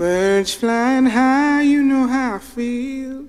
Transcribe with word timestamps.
Birds 0.00 0.54
flying 0.54 1.04
high, 1.04 1.60
you 1.60 1.82
know 1.82 2.06
how 2.06 2.36
I 2.36 2.38
feel. 2.38 3.26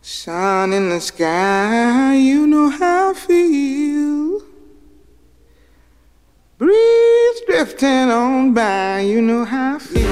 Sun 0.00 0.72
in 0.72 0.88
the 0.88 0.98
sky, 0.98 2.14
you 2.14 2.46
know 2.46 2.70
how 2.70 3.10
I 3.10 3.12
feel. 3.12 4.40
Breeze 6.56 7.40
drifting 7.46 8.10
on 8.10 8.54
by, 8.54 9.00
you 9.00 9.20
know 9.20 9.44
how 9.44 9.76
I 9.76 9.78
feel. 9.78 10.08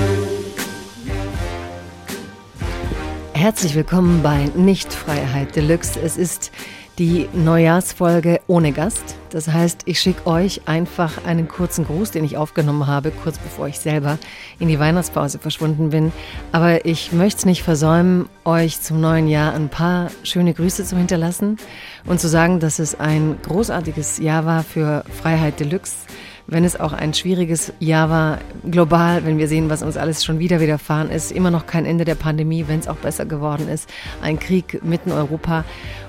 Herzlich 3.32 3.74
willkommen 3.74 4.22
bei 4.22 4.50
Nichtfreiheit 4.54 5.56
Deluxe. 5.56 5.98
Es 6.02 6.18
ist 6.18 6.52
die 6.98 7.28
Neujahrsfolge 7.32 8.40
ohne 8.48 8.72
Gast. 8.72 9.16
Das 9.30 9.48
heißt, 9.48 9.82
ich 9.84 10.00
schicke 10.00 10.26
euch 10.26 10.62
einfach 10.66 11.24
einen 11.24 11.46
kurzen 11.46 11.84
Gruß, 11.84 12.10
den 12.10 12.24
ich 12.24 12.36
aufgenommen 12.36 12.86
habe, 12.86 13.10
kurz 13.10 13.38
bevor 13.38 13.68
ich 13.68 13.78
selber 13.78 14.18
in 14.58 14.68
die 14.68 14.80
Weihnachtspause 14.80 15.38
verschwunden 15.38 15.90
bin. 15.90 16.12
Aber 16.50 16.84
ich 16.84 17.12
möchte 17.12 17.38
es 17.38 17.44
nicht 17.46 17.62
versäumen, 17.62 18.28
euch 18.44 18.80
zum 18.80 19.00
neuen 19.00 19.28
Jahr 19.28 19.54
ein 19.54 19.68
paar 19.68 20.10
schöne 20.24 20.54
Grüße 20.54 20.84
zu 20.84 20.96
hinterlassen 20.96 21.58
und 22.04 22.20
zu 22.20 22.28
sagen, 22.28 22.58
dass 22.58 22.78
es 22.78 22.98
ein 22.98 23.36
großartiges 23.42 24.18
Jahr 24.18 24.44
war 24.44 24.64
für 24.64 25.04
Freiheit 25.22 25.60
Deluxe 25.60 26.06
wenn 26.48 26.64
es 26.64 26.80
auch 26.80 26.94
ein 26.94 27.12
schwieriges 27.12 27.74
Jahr 27.78 28.08
war, 28.08 28.38
global, 28.68 29.24
wenn 29.26 29.36
wir 29.36 29.48
sehen, 29.48 29.68
was 29.68 29.82
uns 29.82 29.98
alles 29.98 30.24
schon 30.24 30.38
wieder 30.38 30.60
widerfahren 30.60 31.10
ist, 31.10 31.30
immer 31.30 31.50
noch 31.50 31.66
kein 31.66 31.84
Ende 31.84 32.06
der 32.06 32.14
Pandemie, 32.14 32.64
wenn 32.66 32.80
es 32.80 32.88
auch 32.88 32.96
besser 32.96 33.26
geworden 33.26 33.68
ist, 33.68 33.88
ein 34.22 34.40
Krieg 34.40 34.82
mitten 34.82 35.12
Europa. 35.12 35.64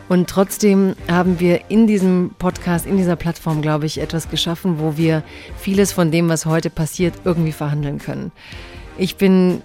Und 0.07 0.29
trotzdem 0.29 0.95
haben 1.11 1.41
wir 1.41 1.69
in 1.69 1.87
diesem 1.87 2.31
Podcast, 2.39 2.85
in 2.85 2.95
dieser 2.95 3.17
Plattform, 3.17 3.61
glaube 3.61 3.85
ich, 3.85 3.99
etwas 3.99 4.29
geschaffen, 4.29 4.79
wo 4.79 4.95
wir 4.95 5.23
vieles 5.57 5.91
von 5.91 6.09
dem, 6.09 6.29
was 6.29 6.45
heute 6.45 6.69
passiert, 6.69 7.15
irgendwie 7.25 7.51
verhandeln 7.51 7.99
können. 7.99 8.31
Ich 8.97 9.17
bin, 9.17 9.61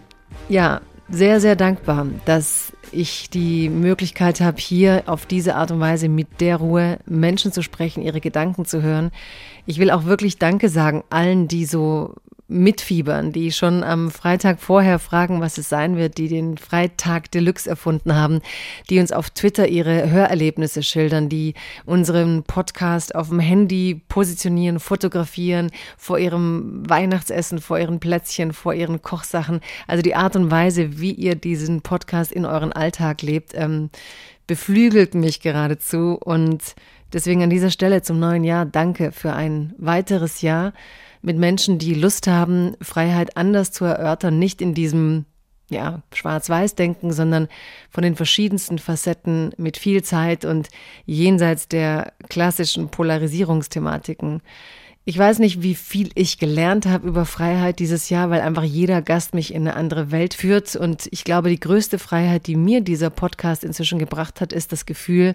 ja, 0.49 0.81
sehr, 1.09 1.41
sehr 1.41 1.55
dankbar, 1.55 2.07
dass 2.25 2.73
ich 2.95 3.31
die 3.31 3.69
Möglichkeit 3.69 4.41
habe, 4.41 4.59
hier 4.59 5.03
auf 5.07 5.27
diese 5.27 5.57
Art 5.57 5.71
und 5.71 5.81
Weise 5.81 6.09
mit 6.09 6.41
der 6.41 6.57
Ruhe 6.57 6.99
Menschen 7.07 7.53
zu 7.53 7.63
sprechen, 7.63 8.03
ihre 8.03 8.21
Gedanken 8.21 8.65
zu 8.65 8.83
hören. 8.83 9.11
Ich 9.67 9.79
will 9.79 9.91
auch 9.91 10.05
wirklich 10.05 10.39
Danke 10.39 10.69
sagen 10.69 11.05
allen, 11.11 11.49
die 11.49 11.65
so 11.67 12.15
mitfiebern, 12.47 13.33
die 13.33 13.53
schon 13.53 13.83
am 13.83 14.11
Freitag 14.11 14.61
vorher 14.61 14.99
fragen, 14.99 15.41
was 15.41 15.57
es 15.57 15.71
sein 15.71 15.97
wird, 15.97 16.19
die 16.19 16.29
den 16.29 16.59
Freitag 16.59 17.31
Deluxe 17.31 17.69
erfunden 17.69 18.15
haben, 18.15 18.41
die 18.91 19.01
uns 19.01 19.13
auf 19.13 19.31
Twitter 19.31 19.67
ihre 19.67 20.11
Hörerlebnisse 20.11 20.83
schildern, 20.83 21.31
die 21.31 21.55
unseren 21.87 22.43
Podcast 22.43 23.15
auf 23.15 23.31
dem 23.31 23.41
Handy 23.41 24.03
positionieren, 24.09 24.79
fotografieren, 24.79 25.71
vor 25.97 26.19
ihrem 26.19 26.83
Weihnachtsessen, 26.87 27.61
vor 27.61 27.79
ihren 27.79 27.99
Plätzchen, 27.99 28.53
vor 28.53 28.75
ihren 28.75 29.01
Kochsachen. 29.01 29.61
Also 29.87 30.03
die 30.03 30.15
Art 30.15 30.37
und 30.37 30.51
Weise, 30.51 31.01
wie 31.01 31.13
ihr 31.13 31.37
diesen 31.37 31.81
Podcast 31.81 32.31
in 32.31 32.45
euren 32.45 32.73
Alltag 32.73 33.23
lebt, 33.23 33.53
ähm, 33.55 33.89
beflügelt 34.47 35.15
mich 35.15 35.41
geradezu 35.41 36.19
und 36.23 36.75
deswegen 37.13 37.43
an 37.43 37.49
dieser 37.49 37.71
Stelle 37.71 38.03
zum 38.03 38.19
neuen 38.19 38.45
Jahr 38.45 38.67
danke 38.67 39.13
für 39.13 39.33
ein 39.33 39.75
weiteres 39.79 40.43
Jahr 40.43 40.75
mit 41.25 41.39
Menschen, 41.39 41.79
die 41.79 41.95
Lust 41.95 42.27
haben, 42.27 42.77
Freiheit 42.83 43.37
anders 43.37 43.73
zu 43.73 43.85
erörtern, 43.85 44.39
nicht 44.39 44.61
in 44.61 44.75
diesem 44.75 45.25
ja, 45.71 46.03
Schwarz-Weiß-Denken, 46.13 47.13
sondern 47.13 47.49
von 47.91 48.03
den 48.03 48.15
verschiedensten 48.15 48.79
Facetten 48.79 49.53
mit 49.57 49.79
viel 49.79 50.03
Zeit 50.05 50.45
und 50.45 50.69
jenseits 51.07 51.67
der 51.67 52.13
klassischen 52.29 52.91
Polarisierungsthematiken. 52.91 54.43
Ich 55.07 55.19
weiß 55.19 55.39
nicht, 55.39 55.63
wie 55.63 55.75
viel 55.75 56.11
ich 56.15 56.39
gelernt 56.39 56.87
habe 56.87 57.09
über 57.09 57.27
Freiheit 57.27 57.79
dieses 57.79 58.09
Jahr, 58.09 58.31
weil 58.31 58.41
einfach 58.41 58.63
jeder 58.63 59.03
Gast 59.03 59.35
mich 59.35 59.53
in 59.53 59.63
eine 59.63 59.77
andere 59.77 60.11
Welt 60.11 60.33
führt. 60.33 60.77
Und 60.77 61.09
ich 61.11 61.25
glaube, 61.25 61.51
die 61.51 61.61
größte 61.61 61.99
Freiheit, 61.99 62.47
die 62.47 62.57
mir 62.57 62.81
dieser 62.81 63.11
Podcast 63.11 63.65
inzwischen 63.65 63.99
gebracht 63.99 64.41
hat, 64.41 64.53
ist 64.55 64.73
das 64.73 64.87
Gefühl, 64.87 65.35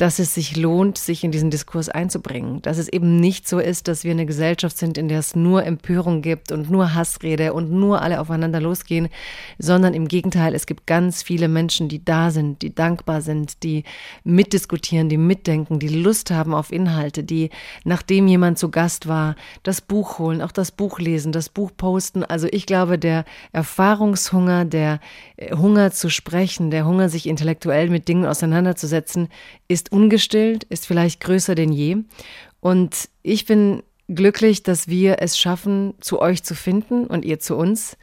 dass 0.00 0.18
es 0.18 0.32
sich 0.32 0.56
lohnt, 0.56 0.96
sich 0.96 1.24
in 1.24 1.30
diesen 1.30 1.50
Diskurs 1.50 1.90
einzubringen. 1.90 2.62
Dass 2.62 2.78
es 2.78 2.88
eben 2.88 3.20
nicht 3.20 3.46
so 3.46 3.58
ist, 3.58 3.86
dass 3.86 4.02
wir 4.02 4.12
eine 4.12 4.24
Gesellschaft 4.24 4.78
sind, 4.78 4.96
in 4.96 5.08
der 5.08 5.18
es 5.18 5.36
nur 5.36 5.62
Empörung 5.62 6.22
gibt 6.22 6.52
und 6.52 6.70
nur 6.70 6.94
Hassrede 6.94 7.52
und 7.52 7.70
nur 7.70 8.00
alle 8.00 8.18
aufeinander 8.18 8.62
losgehen, 8.62 9.10
sondern 9.58 9.92
im 9.92 10.08
Gegenteil, 10.08 10.54
es 10.54 10.64
gibt 10.64 10.86
ganz 10.86 11.22
viele 11.22 11.48
Menschen, 11.48 11.90
die 11.90 12.02
da 12.02 12.30
sind, 12.30 12.62
die 12.62 12.74
dankbar 12.74 13.20
sind, 13.20 13.62
die 13.62 13.84
mitdiskutieren, 14.24 15.10
die 15.10 15.18
mitdenken, 15.18 15.78
die 15.78 15.88
Lust 15.88 16.30
haben 16.30 16.54
auf 16.54 16.72
Inhalte, 16.72 17.22
die, 17.22 17.50
nachdem 17.84 18.26
jemand 18.26 18.58
zu 18.58 18.70
Gast 18.70 19.06
war, 19.06 19.36
das 19.64 19.82
Buch 19.82 20.18
holen, 20.18 20.40
auch 20.40 20.52
das 20.52 20.70
Buch 20.70 20.98
lesen, 20.98 21.30
das 21.30 21.50
Buch 21.50 21.72
posten. 21.76 22.24
Also 22.24 22.48
ich 22.50 22.64
glaube, 22.64 22.98
der 22.98 23.26
Erfahrungshunger, 23.52 24.64
der 24.64 24.98
äh, 25.36 25.54
Hunger 25.54 25.90
zu 25.90 26.08
sprechen, 26.08 26.70
der 26.70 26.86
Hunger, 26.86 27.10
sich 27.10 27.26
intellektuell 27.26 27.90
mit 27.90 28.08
Dingen 28.08 28.24
auseinanderzusetzen, 28.24 29.28
ist 29.68 29.89
ungestillt, 29.90 30.64
ist 30.64 30.86
vielleicht 30.86 31.20
größer 31.20 31.54
denn 31.54 31.72
je. 31.72 31.98
Und 32.60 33.08
ich 33.22 33.46
bin 33.46 33.82
glücklich, 34.08 34.62
dass 34.62 34.88
wir 34.88 35.16
es 35.20 35.38
schaffen, 35.38 35.94
zu 36.00 36.20
euch 36.20 36.42
zu 36.42 36.54
finden 36.54 37.06
und 37.06 37.24
ihr 37.24 37.38
zu 37.38 37.56
uns. 37.56 37.96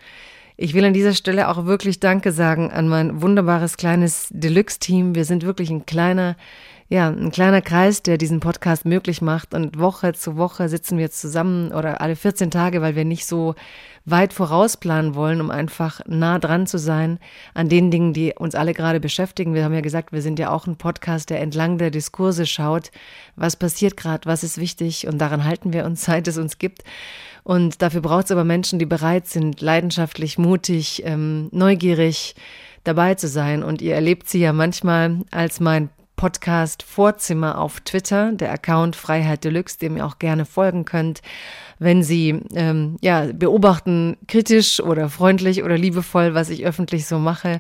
Ich 0.56 0.74
will 0.74 0.86
an 0.86 0.94
dieser 0.94 1.14
Stelle 1.14 1.50
auch 1.50 1.66
wirklich 1.66 2.00
Danke 2.00 2.32
sagen 2.32 2.72
an 2.72 2.88
mein 2.88 3.22
wunderbares 3.22 3.78
kleines 3.78 4.28
Deluxe-Team. 4.32 5.14
Wir 5.14 5.24
sind 5.24 5.44
wirklich 5.44 5.70
ein 5.70 5.86
kleiner, 5.86 6.36
ja, 6.90 7.10
ein 7.10 7.32
kleiner 7.32 7.62
Kreis, 7.62 8.02
der 8.02 8.18
diesen 8.18 8.40
Podcast 8.40 8.86
möglich 8.86 9.22
macht. 9.22 9.54
Und 9.54 9.78
Woche 9.78 10.14
zu 10.14 10.38
Woche 10.38 10.70
sitzen 10.70 10.98
wir 10.98 11.12
zusammen 11.12 11.74
oder 11.74 12.00
alle 12.00 12.16
14 12.16 12.50
Tage, 12.50 12.82
weil 12.82 12.96
wir 12.96 13.04
nicht 13.04 13.26
so 13.26 13.56
weit 14.06 14.32
vorausplanen 14.32 15.14
wollen, 15.14 15.42
um 15.42 15.52
einfach 15.52 16.00
nah 16.08 16.40
dran 16.40 16.66
zu 16.66 16.80
sein 16.80 17.20
an 17.54 17.68
den 17.68 17.92
Dingen, 17.92 18.14
die 18.14 18.34
uns 18.34 18.56
alle 18.56 18.74
gerade 18.74 19.02
beschäftigen. 19.02 19.54
Wir 19.54 19.66
haben 19.66 19.74
ja 19.74 19.82
gesagt, 19.82 20.14
wir 20.14 20.22
sind 20.22 20.40
ja 20.40 20.50
auch 20.50 20.66
ein 20.66 20.78
Podcast, 20.78 21.30
der 21.30 21.42
entlang 21.42 21.78
der 21.78 21.92
Diskurse 21.92 22.46
schaut, 22.46 22.92
was 23.36 23.58
passiert 23.58 23.98
gerade, 23.98 24.26
was 24.26 24.46
ist 24.46 24.58
wichtig 24.58 25.08
und 25.08 25.18
daran 25.18 25.44
halten 25.44 25.74
wir 25.74 25.84
uns, 25.84 26.06
seit 26.06 26.30
es 26.30 26.38
uns 26.38 26.58
gibt. 26.58 26.84
Und 27.44 27.82
dafür 27.82 28.02
braucht 28.02 28.26
es 28.26 28.32
aber 28.32 28.46
Menschen, 28.46 28.80
die 28.80 28.86
bereit 28.86 29.28
sind, 29.28 29.60
leidenschaftlich, 29.60 30.38
mutig, 30.38 31.04
ähm, 31.06 31.50
neugierig 31.52 32.36
dabei 32.86 33.16
zu 33.16 33.28
sein. 33.28 33.64
Und 33.64 33.82
ihr 33.82 33.96
erlebt 33.96 34.30
sie 34.30 34.40
ja 34.40 34.54
manchmal 34.54 35.20
als 35.32 35.60
mein 35.60 35.90
Podcast 36.18 36.84
Vorzimmer 36.84 37.58
auf 37.58 37.80
Twitter, 37.80 38.34
der 38.34 38.52
Account 38.52 38.98
Freiheit 38.98 39.46
Deluxe, 39.46 39.80
dem 39.80 39.96
ihr 39.96 40.06
auch 40.06 40.20
gerne 40.20 40.46
folgen 40.46 40.84
könnt 40.84 41.22
wenn 41.80 42.02
sie 42.02 42.42
ähm, 42.56 42.98
ja, 43.02 43.28
beobachten, 43.34 44.18
kritisch 44.28 44.80
oder 44.80 45.10
freundlich 45.10 45.64
oder 45.64 45.78
liebevoll, 45.78 46.34
was 46.34 46.50
ich 46.50 46.66
öffentlich 46.66 47.06
so 47.06 47.20
mache, 47.20 47.60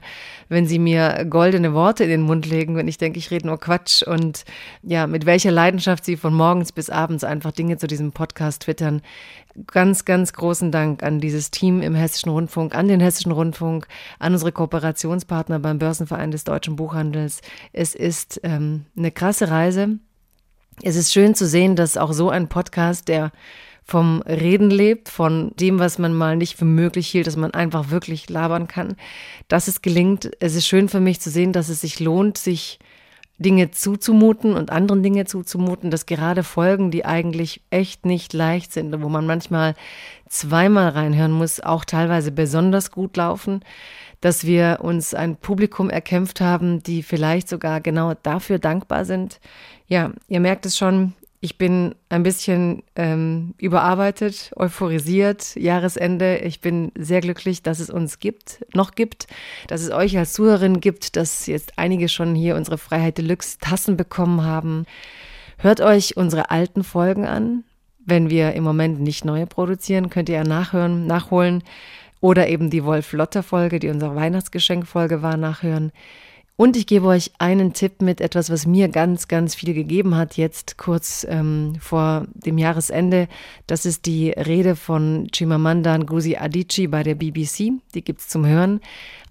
wenn 0.50 0.66
sie 0.66 0.80
mir 0.80 1.26
goldene 1.30 1.74
Worte 1.74 2.04
in 2.04 2.10
den 2.10 2.22
Mund 2.22 2.46
legen, 2.46 2.76
wenn 2.76 2.88
ich 2.88 2.98
denke, 2.98 3.20
ich 3.20 3.30
rede 3.30 3.48
nur 3.48 3.60
Quatsch 3.60 4.02
und 4.02 4.44
ja, 4.82 5.06
mit 5.06 5.26
welcher 5.26 5.52
Leidenschaft 5.52 6.04
sie 6.04 6.18
von 6.18 6.34
morgens 6.34 6.72
bis 6.72 6.90
abends 6.90 7.24
einfach 7.24 7.52
Dinge 7.52 7.78
zu 7.78 7.88
diesem 7.88 8.12
Podcast 8.12 8.64
twittern. 8.64 9.02
Ganz, 9.66 10.06
ganz 10.06 10.34
großen 10.34 10.72
Dank 10.72 11.02
an 11.02 11.20
dieses 11.20 11.50
Team 11.50 11.82
im 11.82 11.96
Hessischen 11.96 12.30
Rundfunk, 12.30 12.76
an 12.76 12.88
den 12.88 13.00
Hessischen 13.00 13.32
Rundfunk, 13.32 13.88
an 14.20 14.34
unsere 14.34 14.52
Kooperationspartner 14.52 15.58
beim 15.58 15.80
Börsenverein 15.80 16.30
des 16.30 16.44
Deutschen 16.44 16.76
Buchhandels. 16.76 17.42
Es 17.74 17.96
ist 17.96 18.40
ähm, 18.44 18.86
eine 18.96 19.12
krasse 19.12 19.50
Reise. 19.50 19.98
Es 20.84 20.96
ist 20.96 21.12
schön 21.12 21.34
zu 21.34 21.48
sehen, 21.48 21.76
dass 21.76 21.98
auch 21.98 22.14
so 22.14 22.30
ein 22.30 22.50
Podcast, 22.50 23.08
der 23.08 23.32
vom 23.84 24.22
Reden 24.22 24.70
lebt, 24.70 25.10
von 25.10 25.54
dem, 25.60 25.80
was 25.80 25.98
man 25.98 26.14
mal 26.14 26.36
nicht 26.36 26.56
für 26.56 26.66
möglich 26.66 27.08
hielt, 27.08 27.26
dass 27.26 27.38
man 27.38 27.52
einfach 27.52 27.90
wirklich 27.90 28.30
labern 28.30 28.68
kann, 28.68 28.96
dass 29.48 29.68
es 29.68 29.82
gelingt. 29.82 30.30
Es 30.40 30.56
ist 30.56 30.68
schön 30.68 30.88
für 30.88 31.00
mich 31.00 31.20
zu 31.20 31.32
sehen, 31.32 31.52
dass 31.52 31.70
es 31.70 31.82
sich 31.82 32.00
lohnt, 32.00 32.38
sich 32.38 32.78
Dinge 33.40 33.72
zuzumuten 33.72 34.56
und 34.56 34.72
anderen 34.72 35.04
Dinge 35.04 35.26
zuzumuten, 35.26 35.92
dass 35.92 36.06
gerade 36.06 36.44
Folgen, 36.44 36.90
die 36.90 37.06
eigentlich 37.06 37.62
echt 37.70 38.06
nicht 38.06 38.34
leicht 38.34 38.74
sind, 38.74 39.02
wo 39.02 39.10
man 39.10 39.28
manchmal 39.28 39.76
zweimal 40.28 40.90
reinhören 40.90 41.32
muss, 41.32 41.60
auch 41.60 41.86
teilweise 41.86 42.32
besonders 42.32 42.92
gut 42.92 43.16
laufen, 43.16 43.62
dass 44.22 44.46
wir 44.46 44.80
uns 44.82 45.14
ein 45.14 45.36
Publikum 45.36 45.90
erkämpft 45.90 46.42
haben, 46.42 46.82
die 46.82 47.04
vielleicht 47.04 47.48
sogar 47.48 47.82
genau 47.82 48.14
dafür 48.24 48.58
dankbar 48.58 49.06
sind. 49.06 49.40
Ja, 49.88 50.12
ihr 50.28 50.40
merkt 50.40 50.66
es 50.66 50.76
schon, 50.78 51.14
ich 51.40 51.60
bin 51.60 51.94
ein 52.10 52.24
bisschen 52.24 52.82
ähm, 52.96 53.54
überarbeitet, 53.60 54.52
euphorisiert, 54.56 55.56
Jahresende. 55.56 56.38
Ich 56.40 56.62
bin 56.62 56.92
sehr 56.98 57.22
glücklich, 57.22 57.62
dass 57.62 57.80
es 57.80 57.92
uns 57.92 58.20
gibt, 58.20 58.66
noch 58.74 58.96
gibt, 58.96 59.28
dass 59.68 59.82
es 59.82 59.92
euch 59.92 60.18
als 60.18 60.34
Zuhörerin 60.34 60.80
gibt, 60.80 61.16
dass 61.16 61.46
jetzt 61.46 61.74
einige 61.78 62.10
schon 62.10 62.34
hier 62.34 62.56
unsere 62.56 62.80
Freiheit 62.80 63.20
Deluxe 63.20 63.60
Tassen 63.60 63.98
bekommen 63.98 64.44
haben. 64.44 64.86
Hört 65.60 65.80
euch 65.80 66.18
unsere 66.18 66.50
alten 66.50 66.84
Folgen 66.84 67.26
an. 67.26 67.64
Wenn 68.04 68.30
wir 68.30 68.54
im 68.54 68.64
Moment 68.64 69.00
nicht 69.00 69.24
neue 69.26 69.46
produzieren, 69.46 70.10
könnt 70.10 70.30
ihr 70.30 70.36
ja 70.36 70.44
nachhören, 70.44 71.06
nachholen 71.06 71.64
oder 72.20 72.48
eben 72.48 72.72
die 72.72 72.84
Wolf 72.84 73.14
Lotter 73.14 73.44
Folge, 73.44 73.80
die 73.80 73.90
unsere 73.90 74.16
Weihnachtsgeschenkfolge 74.16 75.22
war, 75.22 75.38
nachhören. 75.38 75.92
Und 76.60 76.76
ich 76.76 76.88
gebe 76.88 77.06
euch 77.06 77.32
einen 77.38 77.74
Tipp 77.74 78.02
mit 78.02 78.20
etwas, 78.20 78.50
was 78.50 78.66
mir 78.66 78.90
ganz, 78.90 79.28
ganz 79.28 79.54
viel 79.54 79.76
gegeben 79.76 80.16
hat, 80.16 80.38
jetzt 80.38 80.80
kurz 80.80 81.24
ähm, 81.30 81.76
vor 81.80 82.26
dem 82.34 82.58
Jahresende. 82.58 83.28
Das 83.68 83.86
ist 83.86 84.08
die 84.08 84.32
Rede 84.32 84.76
von 84.76 85.28
Chimamanda 85.32 85.96
Ngozi 86.00 86.36
Adichie 86.36 86.88
bei 86.88 87.04
der 87.04 87.14
BBC. 87.14 87.74
Die 87.94 88.04
gibt 88.04 88.22
es 88.22 88.28
zum 88.28 88.48
Hören. 88.48 88.82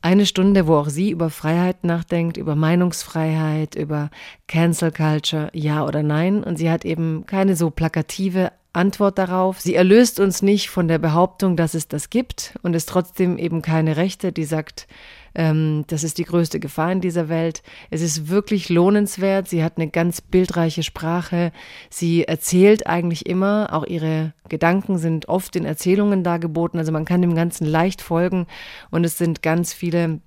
Eine 0.03 0.25
Stunde, 0.25 0.69
wo 0.69 0.77
auch 0.77 0.89
sie 0.89 1.11
über 1.11 1.29
Freiheit 1.29 1.83
nachdenkt, 1.83 2.37
über 2.37 2.55
Meinungsfreiheit, 2.55 3.75
über 3.75 4.11
Cancel 4.47 4.93
Culture, 4.93 5.51
ja 5.53 5.85
oder 5.85 6.05
nein. 6.05 6.45
Und 6.45 6.59
sie 6.59 6.71
hat 6.71 6.85
eben 6.85 7.27
keine 7.27 7.57
so 7.57 7.71
plakative 7.71 8.53
Antwort 8.77 9.19
darauf. 9.19 9.61
Sie 9.61 9.75
erlöst 9.75 10.21
uns 10.21 10.43
nicht 10.43 10.69
von 10.69 10.87
der 10.87 10.99
Behauptung, 10.99 11.57
dass 11.57 11.75
es 11.75 11.89
das 11.89 12.11
gibt 12.11 12.59
und 12.63 12.75
ist 12.75 12.89
trotzdem 12.89 13.39
eben 13.39 13.63
keine 13.63 13.97
Rechte, 13.97 14.33
die 14.33 14.45
sagt, 14.45 14.87
ähm, 15.35 15.85
das 15.89 16.03
ist 16.03 16.19
die 16.19 16.25
größte 16.25 16.61
Gefahr 16.61 16.91
in 16.91 17.01
dieser 17.01 17.29
Welt. 17.29 17.63
Es 17.91 18.01
ist 18.01 18.29
wirklich 18.29 18.69
lohnenswert. 18.69 19.49
Sie 19.49 19.63
hat 19.63 19.77
eine 19.77 19.89
ganz 19.89 20.21
bildreiche 20.21 20.83
Sprache. 20.83 21.53
Sie 21.91 22.25
erzählt 22.25 22.87
eigentlich 22.87 23.27
immer. 23.27 23.69
Auch 23.73 23.85
ihre 23.85 24.33
Gedanken 24.49 24.99
sind 24.99 25.29
oft 25.29 25.55
in 25.57 25.67
Erzählungen 25.67 26.25
dargeboten. 26.25 26.79
Also 26.79 26.91
man 26.91 27.05
kann 27.05 27.21
dem 27.21 27.35
Ganzen 27.35 27.67
leicht 27.67 28.01
folgen. 28.01 28.47
Und 28.91 29.05
es 29.05 29.19
sind 29.19 29.43
ganz 29.43 29.75
viele 29.75 30.21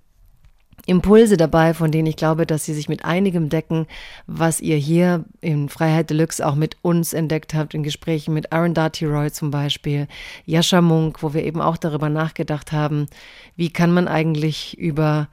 Impulse 0.89 1.37
dabei, 1.37 1.73
von 1.73 1.91
denen 1.91 2.07
ich 2.07 2.15
glaube, 2.15 2.45
dass 2.45 2.65
sie 2.65 2.73
sich 2.73 2.89
mit 2.89 3.05
einigem 3.05 3.49
decken, 3.49 3.85
was 4.27 4.59
ihr 4.59 4.75
hier 4.75 5.23
in 5.39 5.69
Freiheit 5.69 6.09
Deluxe 6.09 6.45
auch 6.45 6.55
mit 6.55 6.77
uns 6.81 7.13
entdeckt 7.13 7.53
habt, 7.53 7.73
in 7.73 7.83
Gesprächen 7.83 8.33
mit 8.33 8.51
Aaron 8.51 8.73
Darty 8.73 9.05
Roy 9.05 9.31
zum 9.31 9.51
Beispiel, 9.51 10.07
Jascha 10.45 10.81
Munk, 10.81 11.21
wo 11.21 11.33
wir 11.33 11.43
eben 11.43 11.61
auch 11.61 11.77
darüber 11.77 12.09
nachgedacht 12.09 12.71
haben, 12.71 13.07
wie 13.55 13.69
kann 13.69 13.91
man 13.91 14.07
eigentlich 14.07 14.77
über 14.77 15.29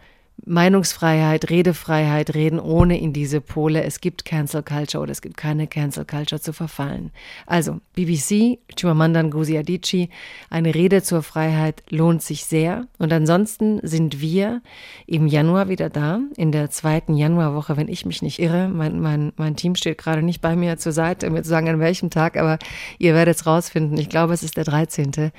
Meinungsfreiheit, 0.48 1.50
Redefreiheit 1.50 2.34
reden, 2.34 2.60
ohne 2.60 3.00
in 3.00 3.12
diese 3.12 3.40
Pole, 3.40 3.82
es 3.82 4.00
gibt 4.00 4.24
Cancel 4.24 4.62
Culture 4.62 5.02
oder 5.02 5.10
es 5.10 5.20
gibt 5.20 5.36
keine 5.36 5.66
Cancel 5.66 6.04
Culture 6.04 6.40
zu 6.40 6.52
verfallen. 6.52 7.10
Also, 7.46 7.80
BBC, 7.96 8.60
Chimamanda 8.78 9.24
Ngozi 9.24 9.58
Adichie, 9.58 10.08
eine 10.48 10.72
Rede 10.72 11.02
zur 11.02 11.24
Freiheit 11.24 11.82
lohnt 11.90 12.22
sich 12.22 12.44
sehr. 12.44 12.86
Und 12.98 13.12
ansonsten 13.12 13.80
sind 13.82 14.20
wir 14.20 14.62
im 15.08 15.26
Januar 15.26 15.68
wieder 15.68 15.90
da, 15.90 16.20
in 16.36 16.52
der 16.52 16.70
zweiten 16.70 17.16
Januarwoche, 17.16 17.76
wenn 17.76 17.88
ich 17.88 18.06
mich 18.06 18.22
nicht 18.22 18.38
irre. 18.38 18.68
Mein, 18.68 19.00
mein, 19.00 19.32
mein 19.36 19.56
Team 19.56 19.74
steht 19.74 19.98
gerade 19.98 20.22
nicht 20.22 20.42
bei 20.42 20.54
mir 20.54 20.78
zur 20.78 20.92
Seite, 20.92 21.26
um 21.26 21.32
mir 21.32 21.42
zu 21.42 21.48
sagen, 21.48 21.68
an 21.68 21.80
welchem 21.80 22.08
Tag, 22.08 22.36
aber 22.36 22.60
ihr 22.98 23.14
werdet 23.14 23.34
es 23.34 23.46
rausfinden. 23.46 23.98
Ich 23.98 24.08
glaube, 24.08 24.32
es 24.32 24.44
ist 24.44 24.56
der 24.56 24.64
13. 24.64 25.32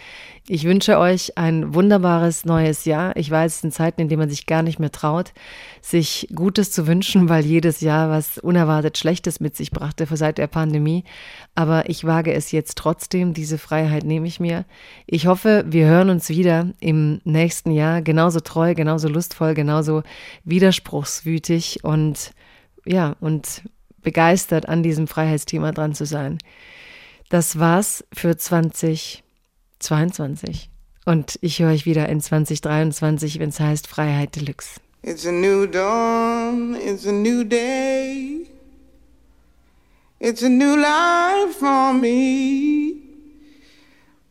Ich 0.50 0.64
wünsche 0.66 0.98
euch 0.98 1.38
ein 1.38 1.74
wunderbares 1.74 2.46
neues 2.46 2.86
Jahr. 2.86 3.16
Ich 3.16 3.32
weiß, 3.32 3.56
es 3.56 3.62
sind 3.62 3.74
Zeiten, 3.74 4.02
in 4.02 4.10
denen 4.10 4.20
man 4.20 4.30
sich 4.30 4.46
gar 4.46 4.64
nicht 4.64 4.80
mehr 4.80 4.92
traut, 4.98 5.34
sich 5.82 6.28
Gutes 6.34 6.72
zu 6.72 6.88
wünschen, 6.88 7.30
weil 7.30 7.46
jedes 7.46 7.82
Jahr 7.82 8.10
was 8.10 8.38
unerwartet 8.38 8.98
Schlechtes 8.98 9.40
mit 9.40 9.56
sich 9.56 9.72
brachte 9.72 10.08
seit 10.16 10.38
der 10.38 10.48
Pandemie. 10.48 11.04
Aber 11.56 11.90
ich 11.90 12.04
wage 12.06 12.34
es 12.34 12.52
jetzt 12.52 12.78
trotzdem. 12.78 13.34
Diese 13.34 13.58
Freiheit 13.58 14.04
nehme 14.04 14.28
ich 14.28 14.40
mir. 14.40 14.66
Ich 15.06 15.28
hoffe, 15.28 15.66
wir 15.68 15.86
hören 15.86 16.10
uns 16.10 16.30
wieder 16.30 16.74
im 16.80 17.22
nächsten 17.24 17.72
Jahr 17.72 18.02
genauso 18.02 18.40
treu, 18.40 18.74
genauso 18.74 19.08
lustvoll, 19.08 19.54
genauso 19.54 20.04
widerspruchswütig 20.44 21.84
und 21.84 22.32
ja, 22.86 23.16
und 23.20 23.64
begeistert 24.02 24.70
an 24.70 24.84
diesem 24.84 25.08
Freiheitsthema 25.08 25.72
dran 25.72 25.94
zu 25.94 26.06
sein. 26.06 26.38
Das 27.30 27.60
war's 27.60 28.06
für 28.14 28.38
2020. 28.38 29.24
22. 29.80 30.70
Und 31.06 31.38
ich 31.42 31.60
höre 31.60 31.72
euch 31.72 31.86
wieder 31.86 32.10
in 32.10 32.20
2023, 32.20 33.40
wenn 33.40 33.50
es 33.50 33.60
heißt 33.60 33.88
Freiheit 33.88 34.36
Deluxe. 34.36 34.82
It's 35.04 35.26
a 35.26 35.32
new 35.32 35.68
dawn, 35.68 36.76
it's 36.76 37.06
a 37.06 37.12
new 37.12 37.44
day. 37.44 38.50
It's 40.20 40.42
a 40.42 40.50
new 40.50 40.76
life 40.76 41.56
for 41.56 41.94
me. 41.94 43.04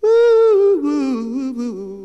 Ooh, 0.05 0.81
ooh, 0.85 1.61
ooh, 1.61 1.96